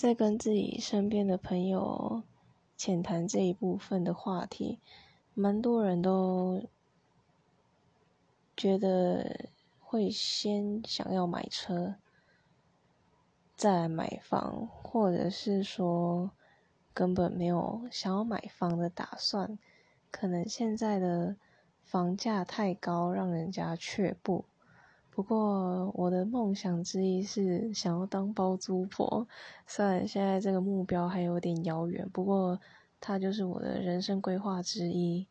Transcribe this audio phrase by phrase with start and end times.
[0.00, 2.22] 在跟自己身边的朋友
[2.74, 4.78] 浅谈这一部分的话题，
[5.34, 6.62] 蛮多人都
[8.56, 11.96] 觉得会先想要买车，
[13.54, 16.30] 再买房，或者是说
[16.94, 19.58] 根本没有想要买房的打算，
[20.10, 21.36] 可能现在的
[21.84, 24.46] 房价太高，让人家却步。
[25.20, 29.28] 不过我的梦想之一是想要当包租婆，
[29.66, 32.58] 虽然现在这个目标还有点遥远，不过
[33.02, 35.26] 它就是我的人生规划之一。